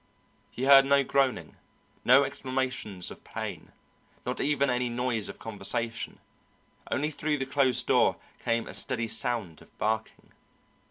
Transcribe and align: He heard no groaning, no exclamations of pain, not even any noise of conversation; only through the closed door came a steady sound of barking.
He 0.49 0.63
heard 0.63 0.83
no 0.85 1.03
groaning, 1.03 1.57
no 2.03 2.23
exclamations 2.23 3.11
of 3.11 3.23
pain, 3.23 3.71
not 4.25 4.39
even 4.41 4.67
any 4.67 4.89
noise 4.89 5.29
of 5.29 5.37
conversation; 5.37 6.17
only 6.89 7.11
through 7.11 7.37
the 7.37 7.45
closed 7.45 7.85
door 7.85 8.15
came 8.39 8.65
a 8.67 8.73
steady 8.73 9.07
sound 9.07 9.61
of 9.61 9.77
barking. 9.77 10.31